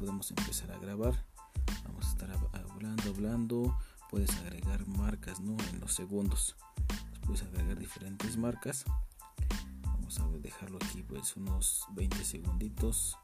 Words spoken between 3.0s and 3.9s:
hablando.